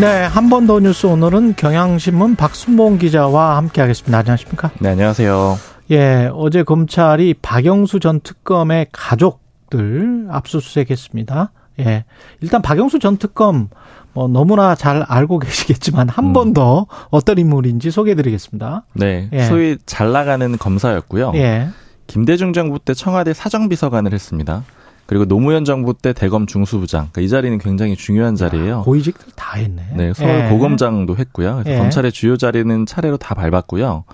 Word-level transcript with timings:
네, 0.00 0.24
한 0.24 0.48
번 0.48 0.66
더 0.66 0.78
뉴스 0.80 1.06
오늘은 1.06 1.54
경향신문 1.56 2.36
박순봉 2.36 2.98
기자와 2.98 3.56
함께 3.56 3.80
하겠습니다. 3.80 4.18
안녕하십니까? 4.18 4.70
네, 4.80 4.90
안녕하세요. 4.90 5.58
예, 5.90 6.30
어제 6.32 6.62
검찰이 6.62 7.34
박영수 7.42 7.98
전 7.98 8.20
특검의 8.20 8.86
가족들 8.92 10.26
압수수색했습니다. 10.30 11.50
예, 11.80 12.04
일단 12.40 12.62
박영수 12.62 12.98
전 13.00 13.16
특검 13.16 13.68
뭐 14.12 14.28
너무나 14.28 14.74
잘 14.76 15.02
알고 15.02 15.38
계시겠지만 15.40 16.08
한 16.08 16.32
번더 16.32 16.80
음. 16.80 16.84
어떤 17.10 17.38
인물인지 17.38 17.90
소개해 17.90 18.14
드리겠습니다. 18.14 18.84
네, 18.94 19.28
예. 19.32 19.44
소위 19.44 19.78
잘 19.86 20.12
나가는 20.12 20.56
검사였고요. 20.58 21.32
예. 21.34 21.68
김대중 22.06 22.52
정부 22.52 22.78
때 22.78 22.94
청와대 22.94 23.34
사정비서관을 23.34 24.12
했습니다. 24.14 24.64
그리고 25.08 25.24
노무현 25.24 25.64
정부 25.64 25.94
때 25.94 26.12
대검 26.12 26.46
중수부장. 26.46 27.08
그러니까 27.10 27.22
이 27.22 27.28
자리는 27.30 27.56
굉장히 27.56 27.96
중요한 27.96 28.36
자리예요. 28.36 28.80
아, 28.80 28.82
고위직들 28.82 29.28
다 29.34 29.56
했네. 29.56 29.82
네, 29.96 30.12
서울 30.12 30.28
예. 30.28 30.48
고검장도 30.50 31.16
했고요. 31.16 31.62
예. 31.64 31.78
검찰의 31.78 32.12
주요 32.12 32.36
자리는 32.36 32.84
차례로 32.84 33.16
다 33.16 33.34
밟았고요. 33.34 34.04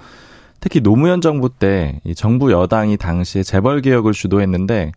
특히 0.61 0.81
노무현 0.81 1.21
정부 1.21 1.49
때이 1.49 2.15
정부 2.15 2.53
여당이 2.53 2.97
당시에 2.97 3.43
재벌 3.43 3.83
개혁을 3.83 4.13
주도했는데 4.13 4.93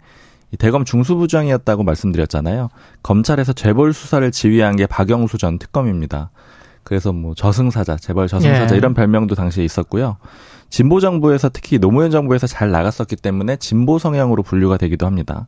이 0.52 0.58
대검 0.58 0.86
중수부장이었다고 0.86 1.82
말씀드렸잖아요. 1.82 2.70
검찰에서 3.02 3.54
재벌 3.54 3.92
수사를 3.92 4.32
지휘한 4.32 4.76
게 4.76 4.86
박영수 4.86 5.40
전 5.40 5.58
특검입니다. 5.58 6.30
그래서 6.84 7.12
뭐 7.12 7.34
저승사자, 7.34 7.98
재벌 7.98 8.28
저승사자 8.28 8.76
예. 8.76 8.78
이런 8.78 8.94
별명도 8.94 9.34
당시에 9.34 9.66
있었고요. 9.66 10.18
진보 10.70 11.00
정부에서 11.00 11.50
특히 11.50 11.80
노무현 11.80 12.12
정부에서 12.12 12.46
잘 12.46 12.70
나갔었기 12.70 13.16
때문에 13.16 13.56
진보 13.56 13.98
성향으로 13.98 14.44
분류가 14.44 14.78
되기도 14.78 15.08
합니다. 15.08 15.48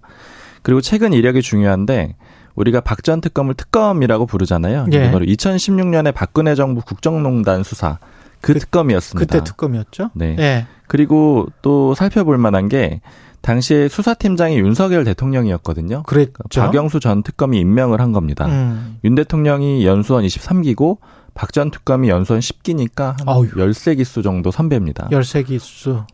그리고 0.62 0.82
최근 0.82 1.14
이력이 1.14 1.42
중요한데 1.42 2.16
우리가 2.56 2.82
박전 2.82 3.22
특검을 3.22 3.54
특검이라고 3.54 4.26
부르잖아요. 4.26 4.88
예. 4.92 5.12
바로 5.12 5.26
2016년에 5.26 6.14
박근혜 6.14 6.56
정부 6.56 6.82
국정농단 6.82 7.64
수사 7.64 8.00
그, 8.42 8.54
그 8.54 8.60
특검이었습니다. 8.60 9.20
그때 9.20 9.44
특검이었죠? 9.44 10.12
네. 10.14 10.36
예. 10.40 10.68
그리고 10.88 11.48
또 11.62 11.94
살펴볼 11.94 12.38
만한 12.38 12.68
게 12.70 13.02
당시에 13.42 13.88
수사팀장이 13.88 14.58
윤석열 14.60 15.06
대통령이었거든요. 15.06 16.04
그랬죠. 16.04 16.34
박영수 16.60 17.00
전 17.00 17.23
특검이 17.23 17.58
임명을 17.60 18.02
한 18.02 18.12
겁니다. 18.12 18.46
음. 18.48 18.98
윤 19.04 19.16
대통령이 19.16 19.86
연수원 19.86 20.26
23기고 20.26 20.98
박 21.34 21.54
전 21.54 21.72
특검이 21.72 22.10
연수원 22.10 22.42
10기니까 22.42 23.18
한 23.18 23.28
어휴. 23.28 23.50
13기수 23.52 24.23
정도 24.23 24.52
선배입니다. 24.52 25.08
13기수. 25.10 26.06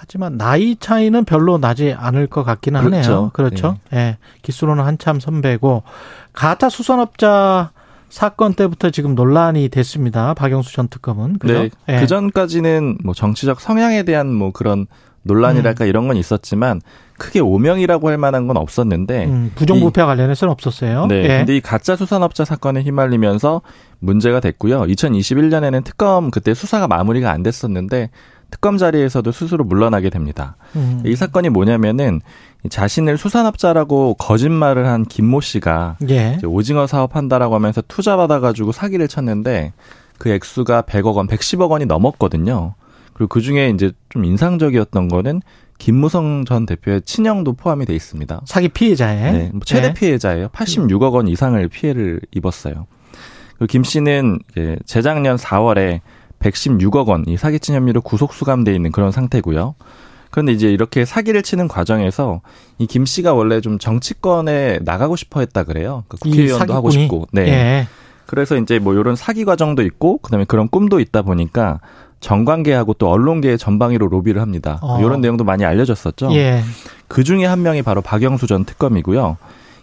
하지만 0.00 0.38
나이 0.38 0.76
차이는 0.76 1.24
별로 1.24 1.58
나지 1.58 1.92
않을 1.92 2.28
것 2.28 2.44
같기는 2.44 2.80
그렇죠. 2.80 3.12
하네요. 3.12 3.30
그렇죠. 3.32 3.78
예. 3.92 3.96
네. 3.96 4.18
기수로는 4.42 4.84
한참 4.84 5.18
선배고 5.18 5.82
가짜 6.32 6.68
수산업자 6.68 7.72
사건 8.08 8.54
때부터 8.54 8.90
지금 8.90 9.16
논란이 9.16 9.68
됐습니다. 9.70 10.34
박영수 10.34 10.72
전 10.72 10.86
특검은. 10.86 11.40
그죠? 11.40 11.54
네. 11.54 11.70
네. 11.86 12.00
그 12.00 12.06
전까지는 12.06 12.98
뭐 13.02 13.12
정치적 13.12 13.60
성향에 13.60 14.04
대한 14.04 14.32
뭐 14.32 14.52
그런 14.52 14.86
논란이랄까 15.22 15.84
음. 15.84 15.88
이런 15.88 16.06
건 16.06 16.16
있었지만 16.16 16.80
크게 17.18 17.40
오명이라고 17.40 18.08
할 18.08 18.18
만한 18.18 18.46
건 18.46 18.56
없었는데 18.56 19.26
음, 19.26 19.52
부정부패 19.56 20.00
관련해서는 20.04 20.52
없었어요. 20.52 21.06
네. 21.06 21.24
예. 21.24 21.28
근데 21.38 21.56
이 21.56 21.60
가짜 21.60 21.96
수산업자 21.96 22.44
사건에 22.44 22.82
휘말리면서 22.82 23.62
문제가 23.98 24.38
됐고요. 24.38 24.82
2021년에는 24.82 25.82
특검 25.82 26.30
그때 26.30 26.54
수사가 26.54 26.86
마무리가 26.86 27.32
안 27.32 27.42
됐었는데 27.42 28.10
특검 28.50 28.78
자리에서도 28.78 29.30
스스로 29.30 29.64
물러나게 29.64 30.10
됩니다. 30.10 30.56
음. 30.76 31.02
이 31.04 31.14
사건이 31.14 31.50
뭐냐면은 31.50 32.20
자신을 32.68 33.18
수산업자라고 33.18 34.14
거짓말을 34.14 34.86
한 34.86 35.04
김모 35.04 35.40
씨가 35.40 35.96
예. 36.08 36.38
오징어 36.44 36.86
사업한다라고 36.86 37.54
하면서 37.54 37.82
투자 37.86 38.16
받아가지고 38.16 38.72
사기를 38.72 39.06
쳤는데 39.06 39.72
그 40.18 40.30
액수가 40.30 40.82
100억 40.82 41.14
원, 41.14 41.26
110억 41.28 41.70
원이 41.70 41.86
넘었거든요. 41.86 42.74
그리고 43.12 43.28
그 43.28 43.40
중에 43.40 43.70
이제 43.70 43.92
좀 44.08 44.24
인상적이었던 44.24 45.08
거는 45.08 45.42
김무성 45.78 46.44
전 46.44 46.66
대표의 46.66 47.02
친형도 47.02 47.52
포함이 47.54 47.86
돼 47.86 47.94
있습니다. 47.94 48.42
사기 48.44 48.68
피해자에 48.68 49.32
네, 49.32 49.50
뭐 49.52 49.60
최대 49.64 49.88
네. 49.88 49.94
피해자예요. 49.94 50.48
86억 50.48 51.12
원 51.12 51.28
이상을 51.28 51.66
피해를 51.68 52.20
입었어요. 52.32 52.86
그리고 53.56 53.66
김 53.66 53.84
씨는 53.84 54.40
재작년 54.86 55.36
4월에 55.36 56.00
116억 56.40 57.06
원 57.08 57.24
이 57.26 57.36
사기친 57.36 57.74
혐의로 57.74 58.00
구속 58.00 58.32
수감돼 58.32 58.74
있는 58.74 58.92
그런 58.92 59.10
상태고요. 59.10 59.74
그런데 60.30 60.52
이제 60.52 60.68
이렇게 60.70 61.04
사기를 61.04 61.42
치는 61.42 61.68
과정에서 61.68 62.40
이 62.78 62.86
김 62.86 63.04
씨가 63.06 63.32
원래 63.34 63.60
좀 63.60 63.78
정치권에 63.78 64.80
나가고 64.82 65.16
싶어 65.16 65.40
했다 65.40 65.64
그래요. 65.64 66.04
그 66.08 66.16
국회의원도 66.18 66.74
하고 66.74 66.90
싶고. 66.90 67.26
네. 67.32 67.48
예. 67.48 67.88
그래서 68.26 68.56
이제 68.56 68.78
뭐 68.78 68.92
이런 68.94 69.16
사기 69.16 69.44
과정도 69.46 69.82
있고 69.82 70.18
그다음에 70.18 70.44
그런 70.44 70.68
꿈도 70.68 71.00
있다 71.00 71.22
보니까 71.22 71.80
정관계하고 72.20 72.94
또 72.94 73.10
언론계 73.10 73.56
전방위로 73.56 74.06
로비를 74.08 74.40
합니다. 74.42 74.78
어. 74.82 74.98
이런 75.00 75.20
내용도 75.20 75.44
많이 75.44 75.64
알려졌었죠. 75.64 76.34
예. 76.34 76.62
그 77.08 77.24
중에 77.24 77.46
한 77.46 77.62
명이 77.62 77.82
바로 77.82 78.02
박영수 78.02 78.46
전 78.46 78.64
특검이고요. 78.64 79.38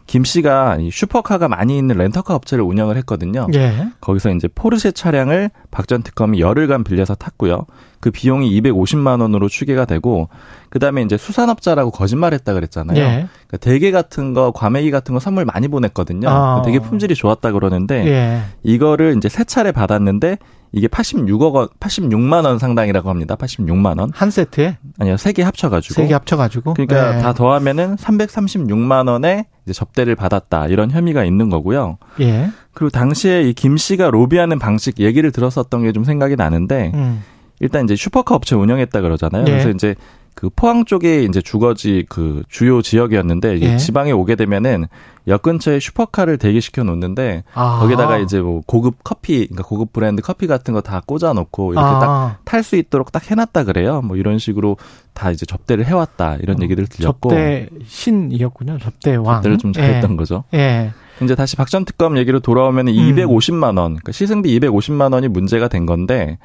김 0.08 0.24
씨가 0.24 0.78
슈퍼카가 0.92 1.48
많이 1.48 1.78
있는 1.78 1.98
렌터카 1.98 2.36
업체를 2.36 2.64
운영을 2.64 2.96
했거든요. 2.98 3.48
예. 3.56 3.88
거기서 4.02 4.32
이제 4.32 4.48
포르쉐 4.54 4.92
차량을 4.92 5.50
박 5.72 5.86
전 5.88 6.04
특검이 6.04 6.40
열흘간 6.40 6.84
빌려서 6.84 7.16
탔고요. 7.16 7.66
그 8.00 8.12
비용이 8.12 8.62
250만 8.62 9.22
원으로 9.22 9.50
추계가 9.50 9.86
되고 9.86 10.30
그다음에 10.70 11.02
이제 11.02 11.18
수산업자라고 11.18 11.92
거짓말했다 11.92 12.54
그랬잖아요. 12.54 12.98
예. 13.00 13.28
그러니까 13.48 13.58
대게 13.60 13.92
같은 13.92 14.34
거, 14.34 14.52
과메기 14.52 14.92
같은 14.92 15.14
거 15.14 15.20
선물 15.20 15.46
많이 15.46 15.68
보냈거든요. 15.68 16.30
아. 16.30 16.62
되게 16.64 16.80
품질이 16.80 17.16
좋았다 17.16 17.52
그러는데 17.52 18.06
예. 18.08 18.42
이거를 18.64 19.16
이제 19.18 19.28
세 19.30 19.44
차례 19.44 19.72
받았는데 19.72 20.38
이게 20.72 20.88
86억 20.88 21.54
원, 21.54 21.68
86만 21.80 22.46
원 22.46 22.60
상당이라고 22.60 23.10
합니다. 23.10 23.36
86만 23.36 24.00
원. 24.00 24.12
한 24.14 24.30
세트에? 24.30 24.78
아니요, 25.00 25.18
세 25.18 25.32
개 25.34 25.44
합쳐가지고. 25.44 25.94
세 25.94 26.08
개 26.08 26.14
합쳐가지고. 26.14 26.74
그러니까 26.76 27.16
네. 27.16 27.22
다 27.22 27.34
더하면은 27.34 27.96
336만 27.98 29.10
원에 29.10 29.46
이제 29.66 29.74
접대를 29.74 30.16
받았다 30.16 30.68
이런 30.68 30.92
혐의가 30.92 31.24
있는 31.26 31.50
거고요. 31.50 31.98
예. 32.22 32.50
그리고 32.74 32.90
당시에 32.90 33.44
이 33.44 33.54
김 33.54 33.78
씨가 33.78 34.10
로비하는 34.12 34.60
방식 34.60 35.00
얘기를 35.00 35.32
들었었던 35.32 35.84
게 35.84 35.92
좀 35.92 36.04
생각이 36.04 36.36
나는데 36.36 36.92
음. 36.94 37.24
일단 37.60 37.86
이제 37.86 37.96
슈퍼카 37.96 38.36
업체 38.36 38.56
운영했다 38.56 39.02
그러잖아요. 39.02 39.44
예. 39.48 39.52
그래서 39.52 39.70
이제 39.70 39.96
그 40.36 40.50
포항 40.54 40.84
쪽에 40.86 41.24
이제 41.24 41.42
주거지 41.42 42.06
그 42.10 42.44
주요 42.50 42.82
지역이었는데 42.82 43.60
예. 43.62 43.78
지방에 43.78 44.12
오게 44.12 44.36
되면은 44.36 44.86
역 45.28 45.42
근처에 45.42 45.80
슈퍼카를 45.80 46.38
대기시켜 46.38 46.84
놓는데 46.84 47.44
아. 47.56 47.80
거기다가 47.80 48.18
이제 48.20 48.40
뭐 48.42 48.62
고급 48.68 48.98
커피, 49.04 49.48
그러니까 49.48 49.64
고급 49.64 49.92
브랜드 49.94 50.22
커피 50.22 50.46
같은 50.46 50.74
거 50.74 50.82
다 50.82 51.02
꽂아 51.06 51.34
놓고 51.34 51.74
이렇게 51.74 51.88
아. 51.88 52.00
딱탈 52.46 52.62
수 52.64 52.76
있도록 52.76 53.12
딱 53.12 53.32
해놨다 53.32 53.64
그래요. 53.64 54.02
뭐 54.04 54.18
이런 54.18 54.38
식으로 54.38 54.78
다 55.14 55.32
이제 55.32 55.46
접대를 55.46 55.86
해왔다 55.86 56.36
이런 56.42 56.60
어, 56.60 56.64
얘기를 56.64 56.86
들렸고 56.86 57.30
접대 57.30 57.70
신이었군요. 57.88 58.78
접대 58.80 59.16
왕. 59.16 59.38
접대를 59.38 59.58
좀 59.58 59.74
잘했던 59.74 60.12
예. 60.12 60.16
거죠. 60.18 60.44
예. 60.54 60.92
이제 61.24 61.34
다시 61.34 61.56
박전 61.56 61.86
특검 61.86 62.18
얘기로 62.18 62.42
돌아오면 62.42 62.90
은 62.90 62.94
음. 62.94 63.16
250만 63.16 63.64
원, 63.80 63.94
그러니까 63.94 64.12
시승비 64.12 64.60
250만 64.60 65.14
원이 65.14 65.30
문제가 65.30 65.70
된 65.70 65.86
건데 65.86 66.38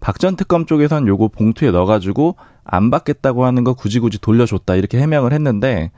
박 0.00 0.18
전 0.18 0.36
특검 0.36 0.66
쪽에선 0.66 1.06
요거 1.08 1.28
봉투에 1.28 1.70
넣어가지고 1.70 2.36
안 2.64 2.90
받겠다고 2.90 3.44
하는 3.44 3.64
거 3.64 3.74
굳이 3.74 3.98
굳이 4.00 4.18
돌려줬다 4.20 4.74
이렇게 4.74 4.98
해명을 4.98 5.32
했는데 5.32 5.90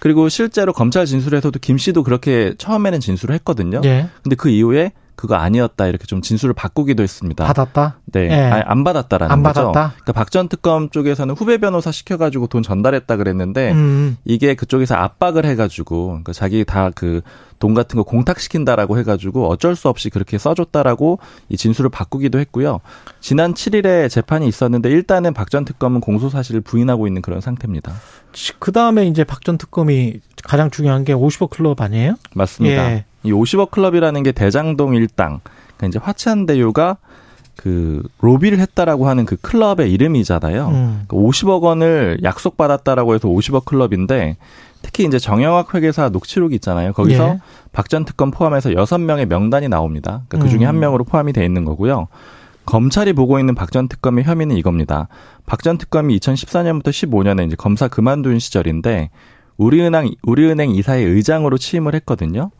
그리고 0.00 0.28
실제로 0.28 0.72
검찰 0.72 1.06
진술에서도 1.06 1.58
김 1.60 1.78
씨도 1.78 2.02
그렇게 2.02 2.54
처음에는 2.58 3.00
진술을 3.00 3.34
했거든요. 3.36 3.80
예. 3.84 4.08
근데 4.22 4.36
그 4.36 4.48
이후에 4.48 4.92
그거 5.16 5.36
아니었다 5.36 5.86
이렇게 5.86 6.04
좀 6.06 6.20
진술을 6.20 6.54
바꾸기도 6.54 7.02
했습니다. 7.02 7.44
받았다? 7.46 8.00
네, 8.06 8.28
예. 8.28 8.34
아니, 8.34 8.62
안 8.66 8.82
받았다라는 8.82 9.32
안 9.32 9.42
거죠. 9.44 9.72
받았다? 9.72 9.92
그러니까 9.94 10.12
박 10.12 10.30
전 10.30 10.48
특검 10.48 10.90
쪽에서는 10.90 11.34
후배 11.36 11.58
변호사 11.58 11.92
시켜가지고 11.92 12.48
돈 12.48 12.64
전달했다 12.64 13.16
그랬는데 13.16 13.70
음. 13.72 14.16
이게 14.24 14.54
그쪽에서 14.54 14.96
압박을 14.96 15.44
해가지고 15.46 16.06
그러니까 16.08 16.32
자기 16.32 16.64
다 16.64 16.90
그 16.94 17.22
돈 17.64 17.72
같은 17.72 17.96
거 17.96 18.02
공탁시킨다라고 18.02 18.98
해가지고 18.98 19.48
어쩔 19.48 19.74
수 19.74 19.88
없이 19.88 20.10
그렇게 20.10 20.36
써줬다라고 20.36 21.18
이 21.48 21.56
진술을 21.56 21.88
바꾸기도 21.88 22.38
했고요. 22.38 22.80
지난 23.20 23.54
7일에 23.54 24.10
재판이 24.10 24.46
있었는데 24.46 24.90
일단은 24.90 25.32
박 25.32 25.48
전 25.48 25.64
특검은 25.64 26.00
공소 26.00 26.28
사실을 26.28 26.60
부인하고 26.60 27.06
있는 27.06 27.22
그런 27.22 27.40
상태입니다. 27.40 27.94
그 28.58 28.70
다음에 28.70 29.06
이제 29.06 29.24
박 29.24 29.40
전 29.44 29.56
특검이 29.56 30.20
가장 30.42 30.70
중요한 30.70 31.04
게 31.04 31.14
50억 31.14 31.48
클럽 31.48 31.80
아니에요? 31.80 32.16
맞습니다. 32.34 32.90
예. 32.92 33.04
이 33.22 33.32
50억 33.32 33.70
클럽이라는 33.70 34.22
게 34.24 34.32
대장동 34.32 34.94
일당 34.94 35.40
그러니까 35.78 35.86
이제 35.86 35.98
화천대유가 36.02 36.98
그 37.56 38.02
로비를 38.20 38.58
했다라고 38.58 39.08
하는 39.08 39.24
그 39.24 39.36
클럽의 39.36 39.90
이름이잖아요. 39.90 40.68
음. 40.68 41.04
50억 41.08 41.60
그러니까 41.60 41.68
원을 41.68 42.18
약속받았다라고 42.22 43.14
해서 43.14 43.28
50억 43.28 43.64
클럽인데 43.64 44.36
특히 44.84 45.04
이제 45.06 45.18
정영학 45.18 45.74
회계사 45.74 46.10
녹취록이 46.10 46.54
있잖아요. 46.56 46.92
거기서 46.92 47.28
예. 47.28 47.38
박전 47.72 48.04
특검 48.04 48.30
포함해서 48.30 48.70
6명의 48.70 49.24
명단이 49.26 49.68
나옵니다. 49.68 50.22
그러니까 50.28 50.44
그 50.46 50.50
중에 50.50 50.66
음. 50.66 50.68
한 50.68 50.78
명으로 50.78 51.04
포함이 51.04 51.32
돼 51.32 51.42
있는 51.44 51.64
거고요. 51.64 52.06
검찰이 52.66 53.12
보고 53.14 53.38
있는 53.38 53.54
박 53.54 53.70
전 53.72 53.88
특검의 53.88 54.24
혐의는 54.24 54.56
이겁니다. 54.56 55.08
박 55.46 55.62
전 55.62 55.78
특검이 55.78 56.18
2014년부터 56.18 56.88
15년에 56.88 57.46
이제 57.46 57.56
검사 57.56 57.88
그만둔 57.88 58.38
시절인데 58.38 59.10
우리은행 59.56 60.10
우리은행 60.22 60.70
이사의 60.70 61.04
의장으로 61.06 61.56
취임을 61.58 61.94
했거든요. 61.94 62.50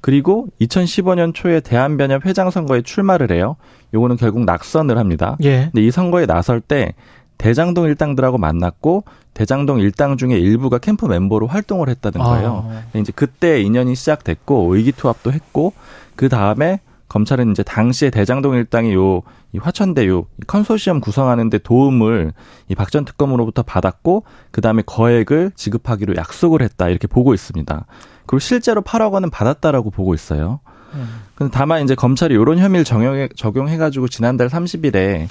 그리고 0.00 0.46
2015년 0.60 1.34
초에 1.34 1.60
대한변협 1.60 2.24
회장 2.26 2.50
선거에 2.50 2.82
출마를 2.82 3.30
해요. 3.32 3.56
요거는 3.92 4.16
결국 4.16 4.44
낙선을 4.44 4.96
합니다. 4.98 5.36
예. 5.42 5.68
근데 5.72 5.86
이 5.86 5.90
선거에 5.90 6.26
나설 6.26 6.60
때 6.60 6.94
대장동 7.40 7.86
일당들하고 7.86 8.38
만났고 8.38 9.04
대장동 9.34 9.80
일당 9.80 10.16
중에 10.16 10.38
일부가 10.38 10.78
캠프 10.78 11.06
멤버로 11.06 11.46
활동을 11.46 11.88
했다는 11.88 12.20
거예요. 12.20 12.70
아. 12.70 12.98
이제 12.98 13.12
그때 13.14 13.60
인연이 13.62 13.94
시작됐고 13.94 14.74
의기투합도 14.74 15.32
했고 15.32 15.72
그 16.16 16.28
다음에 16.28 16.80
검찰은 17.08 17.50
이제 17.50 17.62
당시에 17.62 18.10
대장동 18.10 18.54
일당이 18.54 18.94
요 18.94 19.22
이 19.52 19.58
화천대유 19.58 20.26
컨소시엄 20.46 21.00
구성하는데 21.00 21.58
도움을 21.58 22.32
이 22.68 22.74
박 22.76 22.90
전 22.92 23.04
특검으로부터 23.04 23.62
받았고 23.62 24.22
그 24.52 24.60
다음에 24.60 24.82
거액을 24.86 25.50
지급하기로 25.56 26.14
약속을 26.16 26.62
했다 26.62 26.88
이렇게 26.88 27.08
보고 27.08 27.34
있습니다. 27.34 27.84
그리고 28.26 28.38
실제로 28.38 28.80
8억 28.82 29.12
원은 29.12 29.30
받았다라고 29.30 29.90
보고 29.90 30.14
있어요. 30.14 30.60
음. 30.94 31.22
근데 31.34 31.50
다만 31.52 31.82
이제 31.82 31.96
검찰이 31.96 32.32
이런 32.34 32.58
혐의를 32.58 32.84
적용해, 32.84 33.28
적용해가지고 33.34 34.06
지난달 34.06 34.48
30일에 34.48 35.26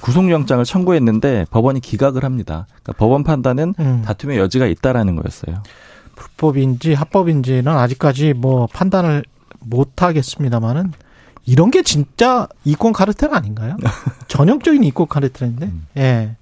구속영장을 0.00 0.64
청구했는데 0.64 1.46
법원이 1.50 1.80
기각을 1.80 2.24
합니다. 2.24 2.66
그러니까 2.68 2.92
법원 2.94 3.24
판단은 3.24 3.74
음. 3.78 4.02
다툼의 4.04 4.38
여지가 4.38 4.66
있다라는 4.66 5.16
거였어요. 5.16 5.62
불법인지 6.14 6.94
합법인지는 6.94 7.68
아직까지 7.68 8.34
뭐 8.34 8.66
판단을 8.66 9.24
못 9.60 10.02
하겠습니다만은 10.02 10.92
이런 11.44 11.70
게 11.70 11.82
진짜 11.82 12.48
이권 12.64 12.92
카르텔 12.92 13.32
아닌가요? 13.32 13.76
전형적인 14.26 14.82
이권 14.84 15.06
카르텔인데, 15.06 15.66
음. 15.66 15.86
예. 15.96 16.36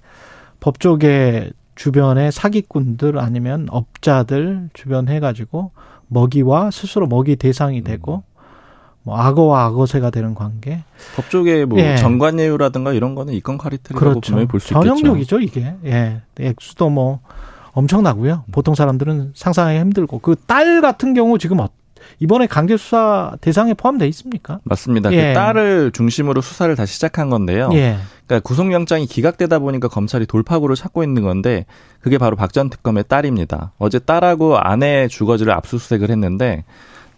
법조계 0.59 1.51
주변의 1.75 2.31
사기꾼들 2.31 3.19
아니면 3.19 3.67
업자들 3.69 4.69
주변 4.73 5.07
해가지고 5.07 5.71
먹이와 6.07 6.71
스스로 6.71 7.05
먹이 7.07 7.35
대상이 7.35 7.83
되고 7.83 8.23
음. 8.27 8.34
뭐 9.05 9.17
악어와 9.17 9.65
악어새가 9.65 10.09
되는 10.09 10.33
관계. 10.35 10.83
법조계 11.15 11.65
뭐 11.65 11.79
예. 11.79 11.95
정관예우라든가 11.95 12.91
이런 12.91 13.13
거는 13.15 13.33
이건 13.33 13.57
카리텔이라고 13.57 13.99
그렇죠. 13.99 14.19
분명히 14.21 14.47
볼 14.47 14.59
수 14.59 14.73
있겠죠. 14.73 14.81
전형적이죠 14.83 15.39
이게. 15.39 15.75
예. 15.85 16.21
액수도 16.39 16.89
뭐 16.89 17.19
엄청나고요. 17.73 18.45
보통 18.51 18.73
사람들은 18.73 19.33
상상하기 19.35 19.79
힘들고 19.79 20.19
그 20.19 20.35
딸 20.47 20.81
같은 20.81 21.13
경우 21.13 21.37
지금 21.37 21.59
어, 21.59 21.69
이번에 22.19 22.47
강제 22.47 22.77
수사 22.77 23.33
대상에 23.41 23.73
포함돼 23.75 24.07
있습니까? 24.07 24.59
맞습니다. 24.63 25.09
그 25.09 25.15
예. 25.15 25.29
그 25.29 25.33
딸을 25.35 25.91
중심으로 25.91 26.41
수사를 26.41 26.73
다시 26.75 26.95
시작한 26.95 27.29
건데요. 27.29 27.69
예. 27.73 27.97
그러니까 28.25 28.47
구속영장이 28.47 29.05
기각되다 29.05 29.59
보니까 29.59 29.87
검찰이 29.87 30.25
돌파구를 30.25 30.75
찾고 30.75 31.03
있는 31.03 31.21
건데 31.21 31.65
그게 31.99 32.17
바로 32.17 32.35
박 32.35 32.51
전 32.53 32.71
특검의 32.71 33.03
딸입니다. 33.07 33.73
어제 33.77 33.99
딸하고 33.99 34.57
아내 34.57 35.07
주거지를 35.07 35.53
압수수색을 35.53 36.09
했는데 36.09 36.63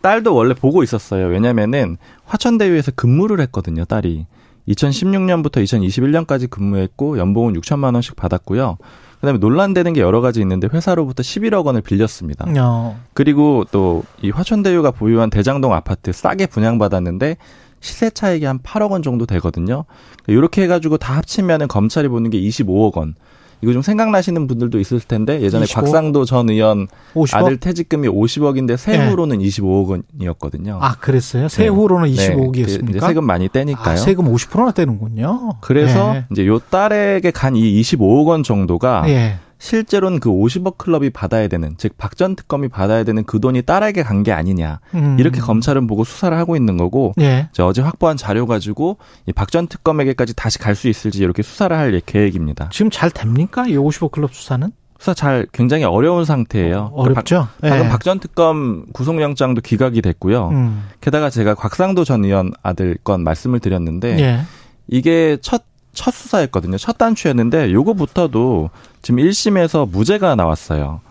딸도 0.01 0.33
원래 0.35 0.53
보고 0.53 0.83
있었어요. 0.83 1.25
왜냐면은 1.27 1.97
화천대유에서 2.25 2.91
근무를 2.95 3.39
했거든요, 3.41 3.85
딸이. 3.85 4.25
2016년부터 4.67 5.63
2021년까지 5.63 6.49
근무했고 6.49 7.17
연봉은 7.17 7.53
6천만 7.53 7.93
원씩 7.93 8.15
받았고요. 8.15 8.77
그다음에 9.21 9.39
논란되는 9.39 9.93
게 9.93 10.01
여러 10.01 10.21
가지 10.21 10.41
있는데 10.41 10.67
회사로부터 10.71 11.23
11억 11.23 11.65
원을 11.65 11.81
빌렸습니다. 11.81 12.45
어. 12.59 12.99
그리고 13.13 13.65
또 13.71 14.03
이 14.21 14.29
화천대유가 14.29 14.91
보유한 14.91 15.29
대장동 15.29 15.73
아파트 15.73 16.11
싸게 16.11 16.47
분양받았는데 16.47 17.37
시세 17.79 18.09
차익이 18.09 18.45
한 18.45 18.59
8억 18.59 18.91
원 18.91 19.01
정도 19.03 19.25
되거든요. 19.25 19.85
이렇게 20.27 20.63
해가지고 20.63 20.97
다 20.97 21.15
합치면은 21.17 21.67
검찰이 21.67 22.07
보는 22.09 22.29
게 22.29 22.39
25억 22.39 22.97
원. 22.97 23.15
이거 23.61 23.73
좀 23.73 23.81
생각나시는 23.81 24.45
분들도 24.47 24.79
있을 24.79 24.99
텐데 24.99 25.41
예전에 25.41 25.63
25? 25.65 25.81
곽상도 25.81 26.25
전 26.25 26.49
의원 26.49 26.87
50억? 27.15 27.35
아들 27.37 27.57
퇴직금이 27.57 28.07
50억인데 28.07 28.77
세후로는 28.77 29.39
네. 29.39 29.45
25억 29.45 30.01
원이었거든요. 30.19 30.77
아 30.81 30.95
그랬어요? 30.95 31.47
세후로는 31.47 32.13
네. 32.13 32.35
25억이었습니까? 32.35 32.91
네. 32.93 32.99
세금 32.99 33.25
많이 33.25 33.49
떼니까요. 33.49 33.93
아, 33.93 33.97
세금 33.97 34.25
50%나 34.31 34.71
떼는군요. 34.71 35.55
그래서 35.61 36.13
네. 36.13 36.25
이제 36.31 36.45
요 36.45 36.59
딸에게 36.59 37.31
간 37.31 37.55
이 37.55 37.81
25억 37.81 38.27
원 38.27 38.43
정도가 38.43 39.03
네. 39.07 39.37
실제로는 39.59 40.19
그 40.19 40.29
50억 40.29 40.77
클럽이 40.77 41.09
받아야 41.09 41.47
되는 41.47 41.75
즉 41.77 41.97
박 41.97 42.15
전 42.15 42.35
특검이 42.35 42.67
받아야 42.67 43.03
되는 43.03 43.23
그 43.23 43.39
돈이 43.39 43.61
딸에게 43.63 44.03
간 44.03 44.23
게 44.23 44.31
아니냐 44.31 44.79
음. 44.95 45.17
이렇게 45.19 45.39
검찰은 45.39 45.87
보고 45.87 46.03
수사를 46.03 46.35
하고 46.37 46.55
있는 46.55 46.77
거고 46.77 47.13
예. 47.19 47.49
어제 47.59 47.81
확보한 47.81 48.17
자료 48.17 48.45
가지고 48.47 48.97
박 49.35 49.49
전 49.51 49.67
특검에게까지 49.67 50.35
다시 50.35 50.57
갈 50.59 50.75
수 50.75 50.87
있을지 50.87 51.19
이렇게 51.19 51.41
수사를 51.43 51.75
할 51.75 51.99
계획입니다. 52.05 52.69
지금 52.71 52.91
잘 52.91 53.09
됩니까 53.11 53.65
이 53.67 53.73
50억 53.77 54.11
클럽 54.11 54.33
수사는? 54.33 54.71
수사 54.99 55.13
잘 55.13 55.45
굉장히 55.51 55.83
어려운 55.83 56.25
상태예요. 56.25 56.89
어, 56.93 57.07
렵죠 57.07 57.47
박, 57.61 57.69
방금 57.69 57.85
예. 57.85 57.89
박전 57.89 58.19
특검 58.19 58.85
구속영장도 58.93 59.61
기각이 59.61 60.01
됐고요. 60.01 60.49
음. 60.49 60.83
게다가 61.01 61.29
제가 61.29 61.53
곽상도 61.55 62.03
전 62.03 62.25
의원 62.25 62.51
아들 62.63 62.97
건 63.03 63.23
말씀을 63.23 63.59
드렸는데 63.59 64.19
예. 64.19 64.39
이게 64.87 65.37
첫 65.41 65.63
첫 65.97 66.13
수사였거든요. 66.13 66.77
첫 66.77 66.99
단추였는데 66.99 67.73
요거부터도 67.73 68.69
지금 69.01 69.19
1심에서 69.19 69.89
무죄가 69.89 70.35
나왔어요. 70.35 71.01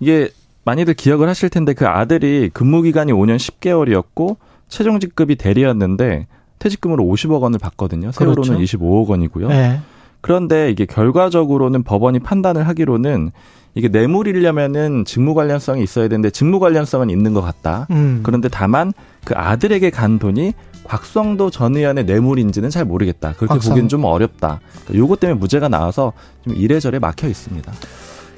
이게 0.00 0.30
많이들 0.64 0.94
기억을 0.94 1.28
하실 1.28 1.48
텐데 1.48 1.74
그 1.74 1.86
아들이 1.86 2.50
근무 2.52 2.82
기간이 2.82 3.12
5년 3.12 3.36
10개월이었고 3.36 4.36
최종 4.68 4.98
직급이 4.98 5.36
대리였는데 5.36 6.26
퇴직금으로 6.58 7.04
50억 7.04 7.40
원을 7.40 7.60
받거든요. 7.60 8.10
세후로는 8.10 8.56
그렇죠. 8.56 8.78
25억 8.78 9.06
원이고요. 9.08 9.48
네. 9.48 9.80
그런데 10.20 10.70
이게 10.70 10.86
결과적으로는 10.86 11.84
법원이 11.84 12.18
판단을 12.20 12.66
하기로는 12.66 13.30
이게 13.74 13.88
뇌물이려면은 13.88 15.04
직무 15.04 15.34
관련성이 15.34 15.82
있어야 15.82 16.08
되는데 16.08 16.30
직무 16.30 16.58
관련성은 16.58 17.10
있는 17.10 17.32
것 17.32 17.42
같다. 17.42 17.86
음. 17.90 18.20
그런데 18.22 18.48
다만 18.48 18.92
그 19.24 19.34
아들에게 19.36 19.90
간 19.90 20.18
돈이 20.18 20.52
곽성도 20.92 21.48
전 21.50 21.74
의원의 21.74 22.04
뇌물인지는 22.04 22.68
잘 22.68 22.84
모르겠다. 22.84 23.32
그렇게 23.32 23.54
곽성. 23.54 23.70
보기엔 23.70 23.88
좀 23.88 24.04
어렵다. 24.04 24.60
그러니까 24.84 24.94
요것 24.94 25.20
때문에 25.20 25.38
무죄가 25.38 25.68
나와서 25.68 26.12
좀 26.44 26.54
이래저래 26.54 26.98
막혀 26.98 27.28
있습니다. 27.28 27.72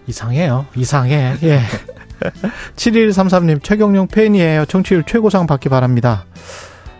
이상해요. 0.06 0.64
이상해. 0.76 1.34
예. 1.42 1.60
7133님 2.76 3.60
최경영 3.60 4.06
팬이에요. 4.06 4.66
정치율 4.66 5.02
최고상 5.02 5.48
받기 5.48 5.68
바랍니다. 5.68 6.26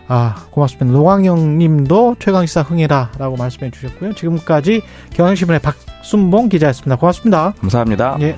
아, 0.09 0.35
고맙습니다. 0.51 0.91
노광영 0.91 1.57
님도 1.57 2.17
최강시사 2.19 2.63
흥해라 2.63 3.11
라고 3.17 3.37
말씀해 3.37 3.71
주셨고요. 3.71 4.13
지금까지 4.13 4.81
경향신문의 5.13 5.61
박순봉 5.61 6.49
기자였습니다. 6.49 6.97
고맙습니다. 6.97 7.53
감사합니다. 7.61 8.17
예. 8.19 8.35